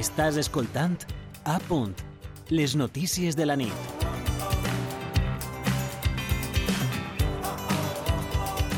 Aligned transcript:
Estàs 0.00 0.38
escoltant 0.40 1.02
A 1.44 1.58
Punt, 1.68 1.98
les 2.48 2.72
notícies 2.72 3.36
de 3.36 3.44
la 3.44 3.52
nit. 3.60 3.74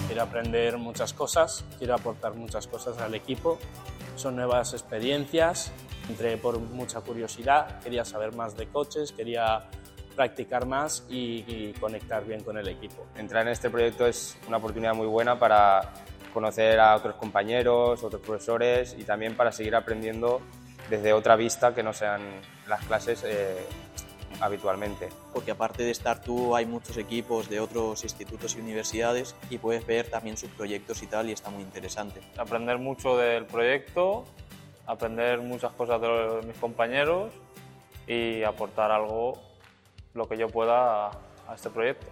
Quiero 0.09 0.23
aprender 0.25 0.79
muchas 0.79 1.13
cosas, 1.15 1.65
quiero 1.79 1.95
aportar 1.95 2.35
muchas 2.35 2.67
cosas 2.67 2.99
al 2.99 3.15
equipo. 3.15 3.61
Son 4.17 4.35
nuevas 4.35 4.73
experiencias. 4.73 5.71
Entré 6.09 6.39
por 6.39 6.59
mucha 6.59 7.03
curiosidad, 7.03 7.79
quería 7.79 8.05
saber 8.05 8.35
más 8.35 8.57
de 8.57 8.67
coches, 8.67 9.13
quería 9.13 9.71
practicar 10.17 10.67
más 10.67 11.07
y, 11.09 11.45
y 11.47 11.73
conectar 11.79 12.25
bien 12.25 12.43
con 12.43 12.59
el 12.59 12.67
equipo. 12.67 13.07
Entrar 13.15 13.47
en 13.47 13.53
este 13.53 13.71
proyecto 13.71 14.09
es 14.09 14.37
una 14.49 14.57
oportunidad 14.57 14.95
muy 14.95 15.07
buena 15.07 15.39
para 15.39 15.93
conocer 16.35 16.81
a 16.81 16.97
otros 16.97 17.15
compañeros, 17.15 18.03
otros 18.03 18.23
profesores 18.23 18.97
y 18.99 19.05
también 19.05 19.37
para 19.37 19.53
seguir 19.53 19.77
aprendiendo 19.77 20.41
desde 20.93 21.15
otra 21.15 21.37
vista 21.37 21.75
que 21.75 21.83
no 21.83 21.95
sean 21.95 22.21
las 22.69 22.85
clases 22.85 23.25
eh, 23.25 23.57
habitualmente. 24.41 25.09
Porque 25.33 25.51
aparte 25.51 25.85
de 25.85 25.91
estar 25.91 26.21
tú, 26.21 26.55
hay 26.55 26.67
muchos 26.67 26.99
equipos 26.99 27.49
de 27.49 27.61
otros 27.61 28.05
institutos 28.05 28.57
y 28.57 28.61
universidades 28.61 29.35
y 29.49 29.57
puedes 29.57 29.87
ver 29.87 30.11
también 30.11 30.37
sus 30.37 30.51
proyectos 30.51 31.03
y 31.03 31.07
tal 31.07 31.31
y 31.31 31.33
está 31.33 31.49
muy 31.49 31.63
interesante. 31.63 32.21
Aprender 32.37 32.77
mucho 32.77 33.17
del 33.17 33.47
proyecto, 33.47 34.27
aprender 34.87 35.41
muchas 35.41 35.73
cosas 35.73 35.99
de 35.99 36.43
mis 36.47 36.59
compañeros 36.59 37.33
y 38.07 38.43
aportar 38.43 38.91
algo, 38.91 39.41
lo 40.13 40.29
que 40.29 40.37
yo 40.37 40.49
pueda 40.49 41.07
a 41.07 41.55
este 41.55 41.71
proyecto. 41.71 42.07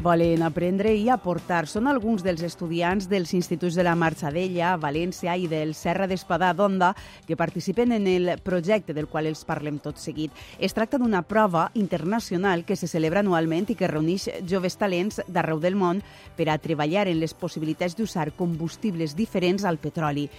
Volen 0.00 0.40
aprendre 0.40 0.94
i 0.96 1.10
aportar. 1.12 1.66
Són 1.68 1.84
alguns 1.84 2.22
dels 2.24 2.40
estudiants 2.40 3.04
dels 3.10 3.34
instituts 3.36 3.74
de 3.76 3.84
la 3.84 3.92
Marxadella, 4.00 4.70
València 4.80 5.34
i 5.36 5.44
del 5.44 5.74
Serra 5.76 6.06
d'Espadà 6.08 6.54
d'Onda 6.56 6.94
que 7.28 7.36
participen 7.36 7.92
en 7.92 8.06
el 8.08 8.30
projecte 8.40 8.94
del 8.96 9.10
qual 9.12 9.28
els 9.28 9.44
parlem 9.44 9.76
tot 9.76 10.00
seguit. 10.00 10.32
Es 10.56 10.72
tracta 10.72 10.96
d'una 10.96 11.20
prova 11.20 11.66
internacional 11.76 12.64
que 12.64 12.78
se 12.80 12.88
celebra 12.88 13.20
anualment 13.20 13.68
i 13.68 13.76
que 13.76 13.90
reuneix 13.92 14.30
joves 14.48 14.78
talents 14.80 15.20
d'arreu 15.28 15.60
del 15.60 15.76
món 15.76 16.00
per 16.38 16.48
a 16.48 16.56
treballar 16.56 17.04
en 17.10 17.20
les 17.20 17.36
possibilitats 17.36 17.98
d'usar 17.98 18.30
combustibles 18.38 19.12
diferents 19.18 19.68
al 19.68 19.76
petroli 19.76 20.30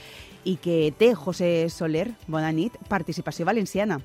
i 0.42 0.58
que 0.58 0.90
té 0.98 1.14
José 1.14 1.70
Soler, 1.70 2.08
bona 2.26 2.50
nit, 2.50 2.82
participació 2.90 3.46
valenciana. 3.46 4.02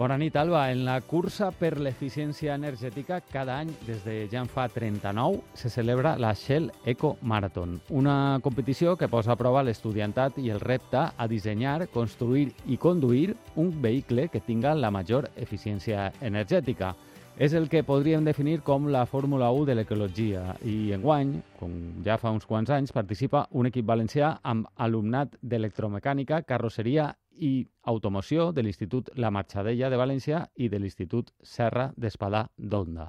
Bona 0.00 0.16
nit, 0.16 0.32
Alba. 0.40 0.62
En 0.72 0.86
la 0.86 0.94
cursa 1.04 1.50
per 1.52 1.74
l'eficiència 1.76 2.54
energètica, 2.56 3.18
cada 3.20 3.58
any, 3.60 3.68
des 3.84 4.00
de 4.06 4.14
ja 4.32 4.40
en 4.40 4.48
fa 4.48 4.64
39, 4.72 5.42
se 5.52 5.68
celebra 5.68 6.14
la 6.16 6.30
Shell 6.32 6.70
Eco 6.88 7.18
Marathon, 7.20 7.74
una 7.90 8.38
competició 8.40 8.96
que 8.96 9.10
posa 9.12 9.34
a 9.34 9.36
prova 9.36 9.60
l'estudiantat 9.60 10.40
i 10.40 10.48
el 10.48 10.64
repte 10.64 11.04
a 11.04 11.28
dissenyar, 11.28 11.90
construir 11.92 12.46
i 12.64 12.80
conduir 12.80 13.36
un 13.60 13.74
vehicle 13.82 14.30
que 14.32 14.40
tinga 14.40 14.72
la 14.72 14.88
major 14.88 15.28
eficiència 15.36 16.08
energètica. 16.22 16.94
És 17.36 17.52
el 17.52 17.68
que 17.68 17.84
podríem 17.84 18.24
definir 18.24 18.62
com 18.64 18.88
la 18.88 19.04
Fórmula 19.04 19.52
1 19.52 19.68
de 19.68 19.74
l'ecologia 19.82 20.54
i 20.64 20.94
enguany, 20.96 21.42
com 21.60 21.76
ja 22.04 22.16
fa 22.16 22.32
uns 22.32 22.48
quants 22.48 22.72
anys, 22.72 22.96
participa 22.96 23.50
un 23.52 23.68
equip 23.68 23.84
valencià 23.84 24.38
amb 24.40 24.64
alumnat 24.76 25.36
d'electromecànica, 25.44 26.40
carrosseria 26.48 27.14
i 27.40 27.66
automoció 27.88 28.50
de 28.52 28.62
l'Institut 28.62 29.10
La 29.16 29.32
Marxadella 29.32 29.88
de 29.90 29.98
València 29.98 30.44
i 30.56 30.68
de 30.68 30.78
l'Institut 30.78 31.32
Serra 31.42 31.90
d'Espadà 31.96 32.44
d'Onda. 32.56 33.08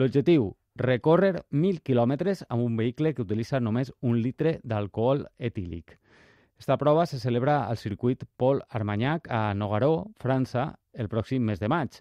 L'objectiu, 0.00 0.48
recórrer 0.80 1.34
1.000 1.52 1.84
quilòmetres 1.86 2.42
amb 2.48 2.64
un 2.64 2.78
vehicle 2.80 3.12
que 3.14 3.22
utilitza 3.22 3.60
només 3.60 3.92
un 4.00 4.18
litre 4.22 4.58
d'alcohol 4.64 5.26
etílic. 5.38 5.98
Esta 6.58 6.78
prova 6.78 7.04
se 7.06 7.20
celebra 7.20 7.66
al 7.66 7.76
circuit 7.76 8.24
Paul 8.36 8.62
Armagnac 8.70 9.28
a 9.30 9.52
Nogaró, 9.54 10.10
França, 10.16 10.72
el 10.92 11.10
pròxim 11.12 11.44
mes 11.44 11.60
de 11.60 11.68
maig. 11.68 12.00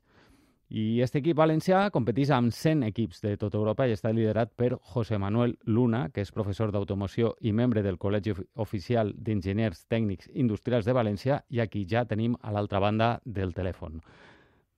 I 0.74 0.84
aquest 0.98 1.20
equip 1.20 1.38
valencià 1.38 1.84
competeix 1.94 2.32
amb 2.34 2.50
100 2.50 2.88
equips 2.88 3.20
de 3.22 3.36
tota 3.38 3.60
Europa 3.60 3.86
i 3.86 3.92
està 3.94 4.10
liderat 4.10 4.50
per 4.58 4.72
José 4.94 5.20
Manuel 5.22 5.52
Luna, 5.70 6.08
que 6.10 6.24
és 6.26 6.32
professor 6.34 6.72
d'automoció 6.74 7.36
i 7.46 7.52
membre 7.54 7.84
del 7.86 8.00
Col·legi 8.02 8.34
Oficial 8.58 9.12
d'Enginyers 9.14 9.84
Tècnics 9.86 10.32
Industrials 10.34 10.88
de 10.90 10.96
València 10.98 11.36
i 11.54 11.62
aquí 11.62 11.84
ja 11.92 12.02
tenim 12.10 12.34
a 12.42 12.50
l'altra 12.56 12.82
banda 12.82 13.20
del 13.24 13.54
telèfon. 13.54 14.00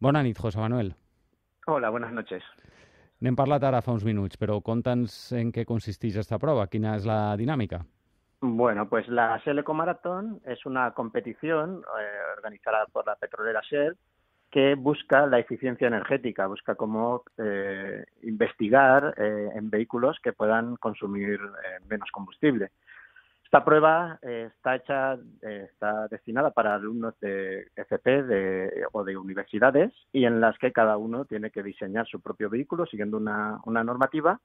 Bona 0.03 0.19
nit, 0.25 0.35
José 0.35 0.59
Manuel. 0.59 0.91
Hola, 1.71 1.93
buenas 1.95 2.11
noches. 2.11 2.43
N'hem 3.23 3.37
parlat 3.39 3.63
ara 3.63 3.79
fa 3.79 3.95
uns 3.95 4.03
minuts, 4.03 4.35
però 4.35 4.57
conta'ns 4.59 5.15
en 5.39 5.53
què 5.55 5.63
consisteix 5.63 6.17
aquesta 6.17 6.41
prova, 6.43 6.67
quina 6.67 6.97
és 6.99 7.07
la 7.07 7.37
dinàmica. 7.39 7.79
Bueno, 8.41 8.89
pues 8.89 9.07
la 9.07 9.39
Shell 9.45 9.63
Eco 9.63 9.73
Marathon 9.73 10.41
es 10.43 10.65
una 10.65 10.91
competición 10.91 11.85
eh, 11.87 12.35
organizada 12.35 12.83
por 12.91 13.07
la 13.07 13.15
petrolera 13.15 13.63
Shell 13.63 13.95
que 14.55 14.75
busca 14.75 15.27
la 15.27 15.37
eficiencia 15.39 15.85
energética, 15.85 16.47
busca 16.47 16.75
cómo 16.75 17.23
eh, 17.37 18.05
investigar 18.23 19.13
eh, 19.17 19.49
en 19.53 19.69
vehículos 19.69 20.17
que 20.23 20.31
puedan 20.31 20.77
consumir 20.77 21.41
eh, 21.41 21.83
menos 21.89 22.09
combustible. 22.09 22.71
Esta 23.43 23.65
prueba 23.65 24.17
está 24.21 24.75
hecha, 24.75 25.17
está 25.41 26.07
destinada 26.07 26.51
para 26.51 26.73
alumnos 26.73 27.19
de 27.19 27.67
FP 27.75 28.23
de, 28.23 28.83
o 28.93 29.03
de 29.03 29.17
universidades 29.17 29.93
y 30.13 30.23
en 30.23 30.39
las 30.39 30.57
que 30.57 30.71
cada 30.71 30.95
uno 30.95 31.25
tiene 31.25 31.51
que 31.51 31.61
diseñar 31.61 32.07
su 32.07 32.21
propio 32.21 32.49
vehículo 32.49 32.85
siguiendo 32.85 33.17
una, 33.17 33.59
una 33.65 33.83
normativa 33.83 34.39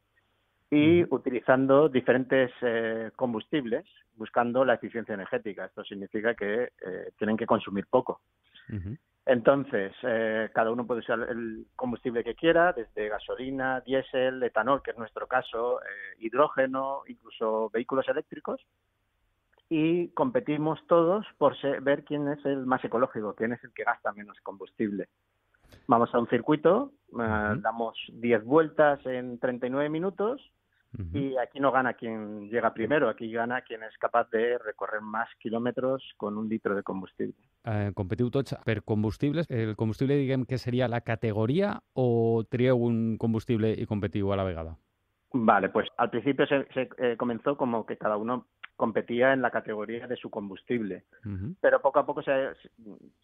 y 0.71 1.03
utilizando 1.12 1.88
diferentes 1.88 2.50
eh, 2.62 3.10
combustibles, 3.16 3.84
buscando 4.16 4.65
la 4.65 4.75
eficiencia 4.75 5.15
energética. 5.15 5.66
Esto 5.66 5.82
significa 5.84 6.34
que 6.34 6.65
eh, 6.65 7.10
tienen 7.16 7.37
que 7.37 7.47
consumir 7.47 7.87
poco. 7.88 8.21
Uh 8.69 8.75
-huh. 8.75 8.98
Entonces, 9.26 9.92
eh, 10.03 10.48
cada 10.54 10.70
uno 10.70 10.86
puede 10.86 11.00
usar 11.00 11.20
el 11.28 11.66
combustible 11.76 12.25
que 12.25 12.34
quiera, 12.34 12.72
desde 12.72 13.08
gasolina, 13.08 13.81
diésel, 13.81 14.42
etanol, 14.42 14.82
que 14.82 14.92
es 14.92 14.98
nuestro 14.98 15.26
caso, 15.26 15.81
eh, 15.82 16.16
hidrógeno, 16.19 17.03
incluso 17.06 17.70
vehículos 17.70 18.09
eléctricos. 18.09 18.60
Y 19.69 20.09
competimos 20.09 20.84
todos 20.88 21.25
por 21.38 21.56
ser, 21.60 21.80
ver 21.80 22.04
quién 22.04 22.26
es 22.28 22.44
el 22.44 22.66
más 22.66 22.84
ecológico, 22.84 23.34
quién 23.34 23.53
es 23.53 23.62
el 23.62 23.72
que 23.72 23.84
gasta 23.84 24.12
menos 24.12 24.38
combustible. 24.42 25.09
Vamos 25.86 26.12
a 26.12 26.19
un 26.19 26.26
circuito, 26.26 26.92
uh 27.12 27.19
-huh. 27.19 27.60
damos 27.60 27.97
10 28.12 28.44
vueltas 28.44 29.04
en 29.06 29.38
39 29.38 29.88
minutos 29.88 30.50
Uh 30.92 31.04
-huh. 31.04 31.32
Y 31.32 31.36
aquí 31.38 31.60
no 31.60 31.70
gana 31.70 31.94
quien 31.94 32.50
llega 32.50 32.74
primero, 32.74 33.08
aquí 33.08 33.30
gana 33.30 33.62
quien 33.62 33.82
és 33.82 33.96
capaç 33.98 34.28
de 34.30 34.58
recorrer 34.58 35.00
més 35.00 35.28
quilòmetres 35.38 36.02
con 36.16 36.36
un 36.36 36.48
litro 36.48 36.74
de 36.74 36.82
combustible. 36.82 37.36
Eh, 37.64 37.92
competiu 37.94 38.30
tots 38.30 38.56
per 38.64 38.82
combustibles. 38.82 39.46
El 39.50 39.76
combustible, 39.76 40.16
diguem 40.16 40.46
que 40.46 40.58
seria 40.58 40.88
la 40.88 41.00
categoria 41.00 41.80
o 41.94 42.44
trieu 42.48 42.76
un 42.76 43.16
combustible 43.18 43.70
i 43.70 43.86
competiu 43.86 44.32
a 44.32 44.36
la 44.36 44.44
vegada? 44.44 44.76
Vale, 45.32 45.68
pues 45.68 45.86
al 45.96 46.10
principio 46.10 46.46
se, 46.46 46.66
se 46.74 46.88
eh, 46.98 47.16
comenzó 47.16 47.56
como 47.56 47.86
que 47.86 47.96
cada 47.96 48.16
uno 48.16 48.46
competía 48.84 49.34
en 49.34 49.42
la 49.42 49.50
categoría 49.50 50.06
de 50.06 50.16
su 50.16 50.28
combustible. 50.30 51.04
Uh 51.24 51.28
-huh. 51.28 51.56
Pero 51.60 51.76
poco 51.86 51.98
a 52.00 52.06
poco 52.06 52.22
se, 52.22 52.32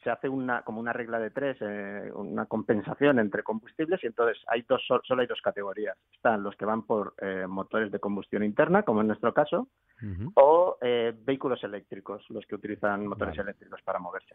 se 0.03 0.11
hace 0.11 0.29
una 0.29 0.61
como 0.67 0.79
una 0.85 0.93
regla 0.93 1.19
de 1.19 1.31
tres, 1.31 1.57
eh, 1.61 2.13
una 2.15 2.45
compensación 2.45 3.19
entre 3.19 3.43
combustibles 3.43 3.99
y 4.03 4.07
entonces 4.07 4.37
hay 4.53 4.61
dos 4.69 4.83
solo 5.09 5.21
hay 5.23 5.27
dos 5.27 5.41
categorías. 5.41 5.97
Están 6.13 6.43
los 6.43 6.55
que 6.57 6.67
van 6.67 6.83
por 6.83 7.15
eh, 7.23 7.47
motores 7.49 7.91
de 7.91 7.99
combustión 7.99 8.43
interna, 8.45 8.83
como 8.83 9.01
en 9.01 9.07
nuestro 9.07 9.33
caso, 9.33 9.59
uh 10.03 10.07
-huh. 10.07 10.33
o 10.35 10.77
eh, 10.83 11.13
vehículos 11.29 11.61
eléctricos, 11.65 12.19
los 12.29 12.45
que 12.47 12.55
utilizan 12.61 13.07
motores 13.07 13.37
vale. 13.37 13.49
eléctricos 13.49 13.81
para 13.83 13.99
moverse. 13.99 14.35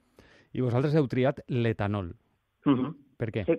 Y 0.53 0.59
vosaltres 0.61 0.95
heu 0.95 1.07
triat 1.07 1.37
l'etanol. 1.47 2.15
Uh 2.65 2.75
-huh. 2.77 2.95
¿Per 3.17 3.29
qué? 3.31 3.45
Sí. 3.45 3.55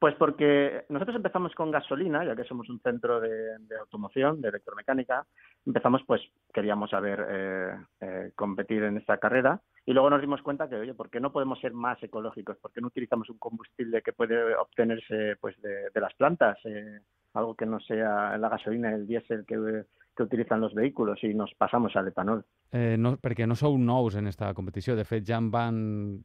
Pues 0.00 0.14
porque 0.14 0.86
nosotros 0.88 1.16
empezamos 1.16 1.54
con 1.54 1.70
gasolina, 1.70 2.24
ya 2.24 2.34
que 2.34 2.44
somos 2.44 2.70
un 2.70 2.80
centro 2.80 3.20
de, 3.20 3.58
automoción, 3.78 4.40
de 4.40 4.48
electromecánica, 4.48 5.26
empezamos 5.66 6.00
pues 6.06 6.22
queríamos 6.54 6.88
saber 6.88 7.26
eh, 7.28 7.74
eh, 8.00 8.32
competir 8.34 8.82
en 8.84 8.96
esta 8.96 9.18
carrera 9.18 9.60
y 9.84 9.92
luego 9.92 10.08
nos 10.08 10.22
dimos 10.22 10.40
cuenta 10.40 10.70
que, 10.70 10.76
oye, 10.76 10.94
¿por 10.94 11.10
qué 11.10 11.20
no 11.20 11.32
podemos 11.32 11.60
ser 11.60 11.74
más 11.74 12.02
ecológicos? 12.02 12.56
¿Por 12.56 12.72
qué 12.72 12.80
no 12.80 12.86
utilizamos 12.86 13.28
un 13.28 13.36
combustible 13.36 14.00
que 14.00 14.14
puede 14.14 14.56
obtenerse 14.56 15.36
pues 15.38 15.54
de, 15.60 16.00
las 16.00 16.14
plantas? 16.14 16.56
Eh, 16.64 17.00
algo 17.34 17.54
que 17.54 17.66
no 17.66 17.78
sea 17.80 18.38
la 18.38 18.48
gasolina, 18.48 18.94
el 18.94 19.06
diésel 19.06 19.44
que, 19.46 19.84
utilizan 20.18 20.60
los 20.60 20.74
vehículos 20.74 21.18
y 21.24 21.32
nos 21.32 21.54
pasamos 21.54 21.96
al 21.96 22.08
etanol. 22.08 22.44
Eh, 22.72 22.96
no, 23.00 23.14
perquè 23.16 23.46
no 23.48 23.56
sou 23.56 23.78
nous 23.80 24.14
en 24.20 24.28
esta 24.28 24.50
competició. 24.52 24.92
De 24.92 25.06
fet, 25.08 25.24
ja 25.24 25.38
en 25.40 25.48
van, 25.50 25.78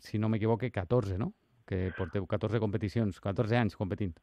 si 0.03 0.19
no 0.19 0.27
m'equivoque, 0.27 0.67
14, 0.67 1.15
no? 1.17 1.31
Que 1.65 1.91
porteu 1.97 2.25
14 2.25 2.59
competicions, 2.59 3.19
14 3.19 3.57
anys 3.57 3.75
competint. 3.75 4.17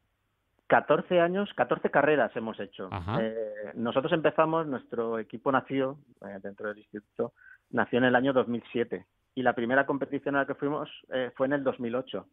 14 0.67 1.19
años, 1.19 1.53
14 1.55 1.91
carreras 1.91 2.35
hemos 2.35 2.59
hecho. 2.59 2.89
Eh, 3.19 3.71
nosotros 3.75 4.11
empezamos, 4.13 4.65
nuestro 4.65 5.19
equipo 5.19 5.51
nació 5.51 5.99
eh, 6.21 6.39
dentro 6.41 6.69
del 6.69 6.79
instituto, 6.79 7.33
nació 7.69 7.99
en 7.99 8.05
el 8.05 8.15
año 8.15 8.33
2007 8.33 9.05
y 9.35 9.43
la 9.43 9.53
primera 9.53 9.85
competición 9.85 10.35
a 10.35 10.39
la 10.39 10.47
que 10.47 10.55
fuimos 10.55 10.89
eh, 11.09 11.31
fue 11.35 11.47
en 11.47 11.53
el 11.53 11.63
2008. 11.63 12.25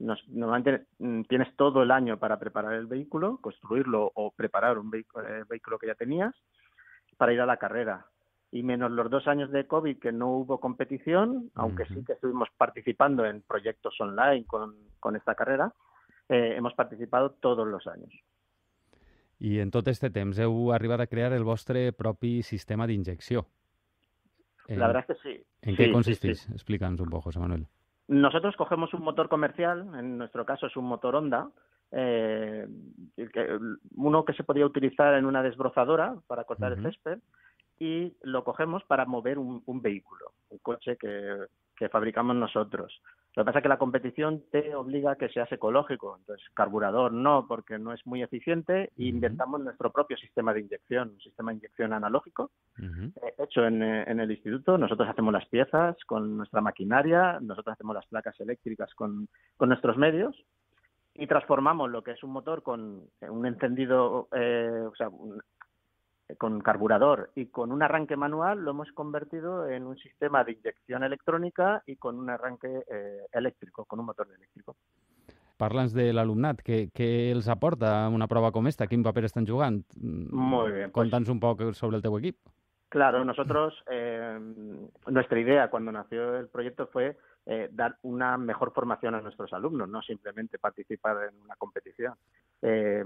Nos, 0.00 0.28
normalmente 0.28 0.86
tienes 1.28 1.54
todo 1.56 1.82
el 1.82 1.90
año 1.90 2.18
para 2.18 2.38
preparar 2.38 2.74
el 2.74 2.86
vehículo, 2.86 3.38
construirlo 3.40 4.12
o 4.14 4.30
preparar 4.30 4.78
un 4.78 4.90
vehículo, 4.90 5.26
vehículo 5.48 5.78
que 5.78 5.88
ya 5.88 5.94
tenías 5.94 6.34
para 7.16 7.32
ir 7.32 7.40
a 7.40 7.46
la 7.46 7.56
carrera. 7.56 8.06
Y 8.50 8.62
menos 8.62 8.90
los 8.90 9.10
dos 9.10 9.26
años 9.28 9.50
de 9.50 9.66
COVID 9.66 9.98
que 9.98 10.12
no 10.12 10.30
hubo 10.30 10.58
competición, 10.58 11.50
aunque 11.54 11.84
sí 11.86 12.02
que 12.04 12.14
estuvimos 12.14 12.48
participando 12.56 13.24
en 13.26 13.42
proyectos 13.42 13.94
online 14.00 14.44
con, 14.46 14.74
con 15.00 15.16
esta 15.16 15.34
carrera, 15.34 15.72
eh, 16.28 16.54
hemos 16.56 16.74
participado 16.74 17.30
todos 17.30 17.66
los 17.66 17.86
años. 17.86 18.12
I 19.40 19.60
en 19.60 19.70
tot 19.70 19.86
este 19.86 20.10
temps 20.10 20.38
heu 20.42 20.72
arribat 20.74 21.00
a 21.00 21.06
crear 21.06 21.32
el 21.32 21.44
vostre 21.44 21.92
propi 21.92 22.42
sistema 22.42 22.88
d'injecció. 22.88 23.46
La 24.66 24.88
verdad 24.88 25.04
es 25.08 25.16
que 25.16 25.22
sí. 25.22 25.44
¿En 25.62 25.76
Sí, 25.76 25.84
qué 25.84 25.92
consistís? 25.92 26.40
sí. 26.40 26.52
Explícanos 26.52 27.00
un 27.00 27.08
poco, 27.08 27.22
José 27.30 27.38
Manuel. 27.38 27.66
Nosotros 28.08 28.56
cogemos 28.56 28.92
un 28.94 29.02
motor 29.02 29.28
comercial, 29.28 29.86
en 29.94 30.18
nuestro 30.18 30.44
caso 30.44 30.66
es 30.66 30.76
un 30.76 30.86
motor 30.86 31.14
Honda, 31.14 31.50
eh, 31.92 32.66
uno 33.94 34.24
que 34.24 34.32
se 34.32 34.44
podía 34.44 34.66
utilizar 34.66 35.14
en 35.14 35.24
una 35.24 35.42
desbrozadora 35.42 36.16
para 36.26 36.44
cortar 36.44 36.72
el 36.72 36.82
césped, 36.82 37.18
y 37.78 38.16
lo 38.22 38.44
cogemos 38.44 38.82
para 38.84 39.04
mover 39.06 39.38
un, 39.38 39.62
un 39.66 39.80
vehículo, 39.82 40.32
un 40.50 40.58
coche 40.58 40.96
que, 40.96 41.46
que 41.76 41.88
fabricamos 41.88 42.34
nosotros. 42.36 43.00
Lo 43.36 43.44
que 43.44 43.46
pasa 43.46 43.58
es 43.60 43.62
que 43.62 43.68
la 43.68 43.78
competición 43.78 44.42
te 44.50 44.74
obliga 44.74 45.12
a 45.12 45.16
que 45.16 45.28
seas 45.28 45.50
ecológico, 45.52 46.16
entonces 46.18 46.44
carburador 46.54 47.12
no, 47.12 47.46
porque 47.46 47.78
no 47.78 47.92
es 47.92 48.04
muy 48.04 48.22
eficiente, 48.22 48.90
y 48.96 49.08
Ujú. 49.08 49.16
inventamos 49.16 49.60
nuestro 49.60 49.92
propio 49.92 50.16
sistema 50.16 50.52
de 50.52 50.60
inyección, 50.62 51.10
un 51.10 51.20
sistema 51.20 51.52
de 51.52 51.58
inyección 51.58 51.92
analógico, 51.92 52.50
eh, 52.80 53.34
hecho 53.38 53.64
en, 53.64 53.82
eh, 53.82 54.04
en 54.08 54.18
el 54.18 54.30
instituto. 54.30 54.76
Nosotros 54.76 55.08
hacemos 55.08 55.32
las 55.32 55.46
piezas 55.46 55.96
con 56.04 56.36
nuestra 56.36 56.60
maquinaria, 56.60 57.38
nosotros 57.40 57.74
hacemos 57.74 57.94
las 57.94 58.06
placas 58.06 58.38
eléctricas 58.40 58.92
con, 58.94 59.28
con 59.56 59.68
nuestros 59.68 59.96
medios 59.96 60.34
y 61.14 61.26
transformamos 61.26 61.90
lo 61.90 62.02
que 62.02 62.12
es 62.12 62.22
un 62.24 62.30
motor 62.30 62.62
con 62.62 63.02
un 63.20 63.46
encendido, 63.46 64.28
eh, 64.32 64.84
o 64.90 64.94
sea, 64.96 65.08
un- 65.08 65.40
con 66.36 66.60
carburador 66.60 67.30
y 67.34 67.46
con 67.46 67.72
un 67.72 67.82
arranque 67.82 68.16
manual, 68.16 68.62
lo 68.64 68.72
hemos 68.72 68.92
convertido 68.92 69.66
en 69.68 69.86
un 69.86 69.96
sistema 69.96 70.44
de 70.44 70.52
inyección 70.52 71.02
electrónica 71.02 71.82
y 71.86 71.96
con 71.96 72.18
un 72.18 72.28
arranque 72.28 72.84
eh, 72.90 73.26
eléctrico, 73.32 73.84
con 73.86 74.00
un 74.00 74.06
motor 74.06 74.28
eléctrico. 74.36 74.76
Parla'ns 75.58 75.90
de 75.92 76.12
l'alumnat. 76.14 76.60
Què, 76.62 76.84
què 76.94 77.08
els 77.32 77.48
aporta 77.50 78.06
una 78.14 78.28
prova 78.30 78.52
com 78.54 78.68
esta? 78.70 78.86
Quin 78.86 79.02
paper 79.02 79.24
estan 79.26 79.46
jugant? 79.48 79.80
Mm, 79.96 80.28
Muy 80.30 80.70
bien, 80.70 80.92
pues- 80.92 81.02
Conta'ns 81.02 81.28
un 81.32 81.40
poc 81.40 81.64
sobre 81.74 81.96
el 81.96 82.02
teu 82.02 82.16
equip. 82.18 82.38
Claro, 82.88 83.24
nosotros, 83.24 83.74
eh, 83.90 84.38
nuestra 85.08 85.40
idea 85.40 85.68
cuando 85.68 85.90
nació 85.92 86.36
el 86.36 86.48
proyecto 86.48 86.86
fue 86.86 87.16
eh, 87.46 87.68
dar 87.72 87.96
una 88.02 88.38
mejor 88.38 88.72
formación 88.72 89.14
a 89.14 89.20
nuestros 89.20 89.52
alumnos, 89.52 89.88
no 89.88 90.00
simplemente 90.02 90.58
participar 90.58 91.28
en 91.32 91.42
una 91.42 91.56
competición. 91.56 92.14
Eh, 92.62 93.02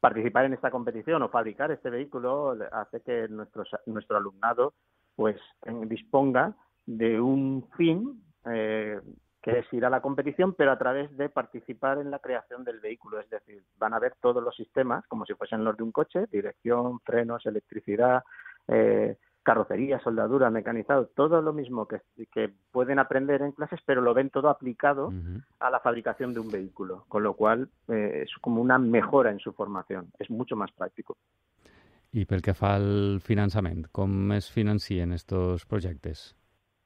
participar 0.00 0.44
en 0.44 0.54
esta 0.54 0.70
competición 0.70 1.22
o 1.22 1.28
fabricar 1.28 1.70
este 1.70 1.90
vehículo 1.90 2.56
hace 2.72 3.00
que 3.00 3.28
nuestros, 3.28 3.68
nuestro 3.86 4.16
alumnado 4.16 4.74
pues 5.16 5.36
disponga 5.86 6.54
de 6.86 7.20
un 7.20 7.68
fin 7.76 8.22
eh, 8.46 9.00
que 9.42 9.58
es 9.58 9.72
ir 9.72 9.84
a 9.84 9.90
la 9.90 10.00
competición, 10.00 10.54
pero 10.54 10.72
a 10.72 10.78
través 10.78 11.16
de 11.16 11.28
participar 11.28 11.98
en 11.98 12.10
la 12.10 12.18
creación 12.18 12.64
del 12.64 12.80
vehículo. 12.80 13.20
Es 13.20 13.30
decir, 13.30 13.62
van 13.78 13.94
a 13.94 13.98
ver 13.98 14.14
todos 14.20 14.42
los 14.42 14.54
sistemas 14.54 15.06
como 15.06 15.26
si 15.26 15.34
fuesen 15.34 15.64
los 15.64 15.76
de 15.76 15.82
un 15.82 15.92
coche, 15.92 16.26
dirección, 16.30 17.00
frenos, 17.00 17.46
electricidad, 17.46 18.22
eh, 18.68 19.16
carrocería, 19.48 19.98
soldadura, 20.00 20.50
mecanizado, 20.50 21.06
todo 21.06 21.40
lo 21.40 21.54
mismo 21.54 21.88
que, 21.88 22.02
que 22.30 22.50
pueden 22.70 22.98
aprender 22.98 23.40
en 23.40 23.52
clases, 23.52 23.80
pero 23.86 24.02
lo 24.02 24.12
ven 24.12 24.28
todo 24.28 24.50
aplicado 24.50 25.10
a 25.58 25.70
la 25.70 25.80
fabricación 25.80 26.34
de 26.34 26.40
un 26.40 26.50
vehículo, 26.50 27.06
con 27.08 27.22
lo 27.22 27.32
cual 27.32 27.70
eh, 27.88 28.24
es 28.26 28.30
como 28.42 28.60
una 28.60 28.78
mejora 28.78 29.30
en 29.30 29.38
su 29.38 29.54
formación, 29.54 30.12
es 30.18 30.28
mucho 30.28 30.54
más 30.54 30.70
práctico. 30.72 31.16
I 32.12 32.24
pel 32.24 32.40
que 32.44 32.54
fa 32.56 32.74
al 32.76 33.20
finançament, 33.20 33.86
com 33.92 34.32
es 34.32 34.50
financien 34.52 35.12
estos 35.12 35.64
projectes? 35.68 36.34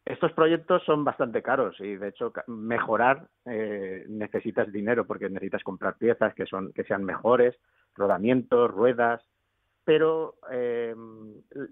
Estos 0.05 0.33
proyectos 0.33 0.83
son 0.85 1.05
bastante 1.05 1.43
caros 1.43 1.79
y 1.81 1.95
de 1.97 2.09
hecho 2.09 2.33
mejorar 2.47 3.29
eh, 3.45 4.05
necesitas 4.09 4.73
dinero 4.73 5.07
porque 5.07 5.29
necesitas 5.29 5.63
comprar 5.63 5.97
piezas 5.97 6.35
que 6.35 6.47
son 6.47 6.73
que 6.73 6.83
sean 6.85 7.05
mejores, 7.05 7.55
rodamientos, 7.95 8.71
ruedas, 8.71 9.23
pero 9.85 10.37
eh, 10.51 10.95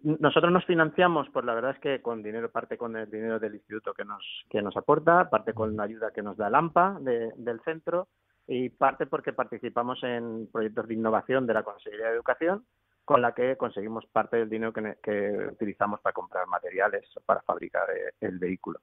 nosotros 0.03 0.53
nos 0.53 0.65
financiamos, 0.65 1.29
pues 1.33 1.45
la 1.45 1.55
verdad 1.55 1.73
es 1.73 1.79
que 1.81 2.03
con 2.03 2.23
dinero, 2.23 2.51
parte 2.51 2.77
con 2.77 2.97
el 2.97 3.11
dinero 3.11 3.39
del 3.39 3.55
instituto 3.55 3.95
que 3.95 4.05
nos, 4.05 4.25
que 4.49 4.63
nos 4.63 4.77
aporta, 4.77 5.31
parte 5.31 5.55
con 5.55 5.77
la 5.77 5.85
ayuda 5.85 6.11
que 6.13 6.23
nos 6.23 6.37
da 6.37 6.49
el 6.49 6.55
AMPA 6.55 6.99
de- 7.01 7.33
del 7.37 7.61
centro 7.61 8.09
y 8.47 8.69
parte 8.71 9.07
porque 9.07 9.33
participamos 9.33 10.03
en 10.03 10.49
proyectos 10.53 10.89
de 10.89 10.95
innovación 10.95 11.47
de 11.47 11.55
la 11.55 11.63
Consejería 11.63 12.07
de 12.09 12.15
Educación 12.15 12.65
con 13.05 13.23
la 13.23 13.33
que 13.33 13.57
conseguimos 13.57 14.07
parte 14.07 14.37
del 14.39 14.49
dinero 14.51 14.73
que, 14.73 14.81
ne- 14.81 14.97
que 15.03 15.49
utilizamos 15.53 16.01
para 16.01 16.13
comprar 16.13 16.47
materiales 16.47 17.05
para 17.27 17.43
fabricar 17.43 17.89
eh, 17.91 18.13
el 18.21 18.39
vehículo. 18.39 18.81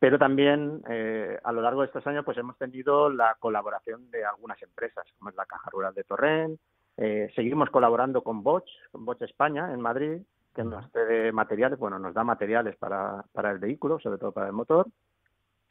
Pero 0.00 0.18
también 0.18 0.82
eh, 0.88 1.38
a 1.44 1.52
lo 1.52 1.62
largo 1.62 1.80
de 1.82 1.86
estos 1.86 2.06
años 2.08 2.24
pues 2.24 2.36
hemos 2.38 2.58
tenido 2.58 3.08
la 3.10 3.36
colaboración 3.38 4.10
de 4.10 4.24
algunas 4.24 4.60
empresas, 4.62 5.06
como 5.18 5.30
es 5.30 5.36
la 5.36 5.46
Caja 5.46 5.70
Rural 5.70 5.94
de 5.94 6.02
Torrent, 6.04 6.60
eh, 6.96 7.30
seguimos 7.34 7.70
colaborando 7.70 8.22
con 8.22 8.42
Bosch, 8.42 8.68
con 8.92 9.04
Bosch 9.04 9.22
España 9.22 9.72
en 9.72 9.80
Madrid, 9.80 10.22
que 10.54 10.64
nos 10.64 10.90
cede 10.92 11.32
materiales, 11.32 11.78
bueno, 11.78 11.98
nos 11.98 12.14
da 12.14 12.22
materiales 12.22 12.76
para, 12.76 13.24
para 13.32 13.50
el 13.50 13.58
vehículo, 13.58 13.98
sobre 13.98 14.18
todo 14.18 14.32
para 14.32 14.46
el 14.46 14.52
motor. 14.52 14.86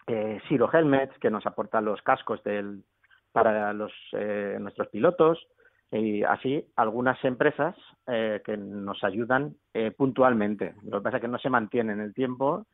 Eh, 0.08 0.42
Siro 0.48 0.70
Helmets, 0.72 1.18
que 1.20 1.30
nos 1.30 1.46
aporta 1.46 1.80
los 1.80 2.02
cascos 2.02 2.44
del, 2.44 2.84
para 3.32 3.74
los, 3.74 3.92
eh, 4.14 4.58
nuestros 4.60 4.88
pilotos. 4.90 5.48
Y 5.92 6.24
así 6.24 6.66
algunas 6.76 7.24
empresas 7.24 7.76
eh, 8.08 8.42
que 8.44 8.58
nos 8.58 9.04
ayudan 9.04 9.56
eh, 9.74 9.92
puntualmente. 9.92 10.74
Lo 10.84 10.98
que 10.98 11.04
pasa 11.04 11.18
es 11.18 11.22
que 11.22 11.28
no 11.28 11.38
se 11.38 11.52
mantiene 11.52 11.94
en 11.94 12.00
el 12.00 12.14
tiempo 12.14 12.66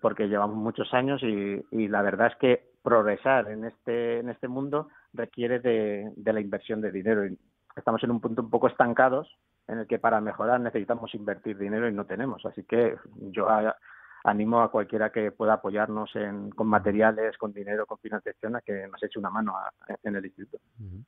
porque 0.00 0.26
llevamos 0.26 0.56
muchos 0.56 0.92
años 0.92 1.22
y, 1.22 1.62
y 1.70 1.88
la 1.88 2.02
verdad 2.02 2.28
es 2.28 2.36
que 2.36 2.64
progresar 2.82 3.48
en 3.50 3.64
este, 3.64 4.18
en 4.18 4.30
este 4.30 4.48
mundo 4.48 4.88
requiere 5.12 5.60
de, 5.60 6.10
de 6.16 6.32
la 6.32 6.40
inversión 6.40 6.80
de 6.80 6.90
dinero. 6.90 7.22
Estamos 7.76 8.02
en 8.04 8.10
un 8.10 8.20
punto 8.20 8.42
un 8.42 8.50
poco 8.50 8.66
estancados 8.68 9.28
en 9.68 9.78
el 9.78 9.86
que 9.86 9.98
para 9.98 10.20
mejorar 10.20 10.60
necesitamos 10.60 11.14
invertir 11.14 11.56
dinero 11.58 11.88
y 11.88 11.92
no 11.92 12.04
tenemos. 12.04 12.44
Así 12.44 12.64
que 12.64 12.96
yo 13.32 13.48
a- 13.48 13.76
animo 14.24 14.60
a 14.60 14.70
cualquiera 14.70 15.10
que 15.10 15.32
pueda 15.32 15.54
apoyarnos 15.54 16.14
en, 16.14 16.50
con 16.50 16.66
materiales, 16.68 17.36
con 17.38 17.52
dinero, 17.52 17.86
con 17.86 17.98
financiación, 17.98 18.56
a 18.56 18.60
que 18.60 18.86
nos 18.88 19.02
eche 19.02 19.18
una 19.18 19.30
mano 19.30 19.56
a- 19.56 19.72
en 20.02 20.16
el 20.16 20.24
instituto. 20.26 20.62
Mhm. 20.78 21.04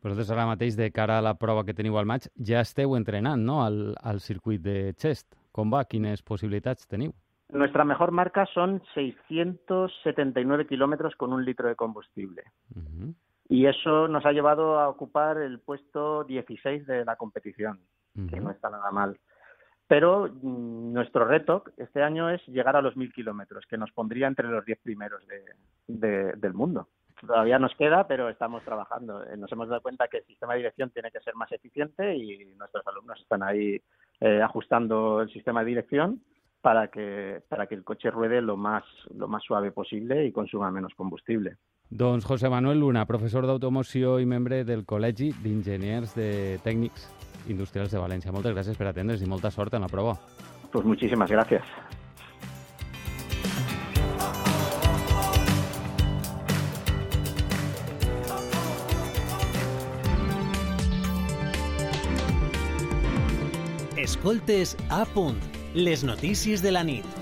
Vosaltres 0.00 0.30
ara 0.30 0.46
mateix, 0.46 0.76
de 0.76 0.92
cara 0.92 1.18
a 1.18 1.22
la 1.22 1.34
prova 1.34 1.64
que 1.64 1.74
teniu 1.74 1.96
al 1.98 2.06
maig, 2.06 2.28
ja 2.38 2.60
esteu 2.62 2.94
entrenant 2.96 3.42
no? 3.42 3.64
al, 3.64 3.96
al 4.00 4.20
circuit 4.20 4.62
de 4.62 4.94
Chest. 4.94 5.34
Com 5.50 5.72
va? 5.74 5.84
Quines 5.84 6.22
possibilitats 6.22 6.86
teniu? 6.86 7.10
Nuestra 7.50 7.84
mejor 7.84 8.12
marca 8.12 8.46
son 8.54 8.80
679 8.94 10.66
kilómetros 10.66 11.16
con 11.16 11.32
un 11.32 11.44
litro 11.44 11.66
de 11.68 11.74
combustible. 11.74 12.44
Mhm. 12.74 13.14
Y 13.48 13.66
eso 13.66 14.08
nos 14.08 14.24
ha 14.26 14.32
llevado 14.32 14.78
a 14.78 14.88
ocupar 14.88 15.38
el 15.38 15.60
puesto 15.60 16.24
16 16.24 16.86
de 16.86 17.04
la 17.04 17.16
competición, 17.16 17.80
que 18.28 18.40
no 18.40 18.50
está 18.50 18.68
nada 18.68 18.90
mal. 18.90 19.18
Pero 19.86 20.28
mm, 20.28 20.92
nuestro 20.92 21.24
reto 21.24 21.64
este 21.78 22.02
año 22.02 22.28
es 22.28 22.44
llegar 22.46 22.76
a 22.76 22.82
los 22.82 22.94
1.000 22.96 23.12
kilómetros, 23.12 23.64
que 23.66 23.78
nos 23.78 23.90
pondría 23.92 24.26
entre 24.26 24.48
los 24.48 24.64
10 24.66 24.80
primeros 24.80 25.26
de, 25.26 25.42
de- 25.86 26.32
del 26.34 26.52
mundo. 26.52 26.88
Todavía 27.26 27.58
nos 27.58 27.74
queda, 27.74 28.06
pero 28.06 28.28
estamos 28.28 28.62
trabajando. 28.64 29.24
Eh, 29.24 29.36
Nos 29.36 29.50
hemos 29.50 29.68
dado 29.68 29.80
cuenta 29.80 30.06
que 30.08 30.18
el 30.18 30.24
sistema 30.26 30.52
de 30.52 30.58
dirección 30.58 30.90
tiene 30.90 31.10
que 31.10 31.20
ser 31.20 31.34
más 31.34 31.50
eficiente 31.52 32.14
y 32.14 32.44
nuestros 32.56 32.86
alumnos 32.86 33.18
están 33.20 33.42
ahí 33.42 33.80
eh, 34.20 34.42
ajustando 34.42 35.22
el 35.22 35.30
sistema 35.32 35.60
de 35.60 35.66
dirección 35.66 36.22
para 36.60 36.88
que 36.88 37.40
para 37.48 37.66
que 37.66 37.74
el 37.76 37.82
coche 37.84 38.10
ruede 38.10 38.40
lo 38.42 38.56
más 38.56 38.84
lo 39.16 39.26
más 39.28 39.42
suave 39.44 39.70
posible 39.72 40.24
y 40.26 40.32
consuma 40.32 40.70
menos 40.70 40.92
combustible. 40.94 41.56
Doncs 41.90 42.26
José 42.26 42.50
Manuel 42.52 42.80
Luna, 42.80 43.06
professor 43.08 43.46
d'automoció 43.48 44.18
i 44.20 44.26
membre 44.28 44.60
del 44.68 44.84
Col·legi 44.84 45.30
d'Enginyers 45.40 46.12
de 46.18 46.30
Tècnics 46.60 47.06
Industrials 47.48 47.94
de 47.94 48.02
València. 48.02 48.32
Moltes 48.32 48.52
gràcies 48.52 48.76
per 48.76 48.90
atendre's 48.90 49.24
i 49.24 49.28
molta 49.30 49.50
sort 49.50 49.72
en 49.72 49.86
la 49.86 49.88
prova. 49.88 50.18
Pues 50.70 50.84
muchísimas 50.84 51.30
gracias. 51.30 51.64
Escoltes 63.96 64.76
a 64.90 65.06
punt. 65.06 65.40
Les 65.74 66.04
notícies 66.04 66.60
de 66.62 66.72
la 66.72 66.84
nit. 66.84 67.17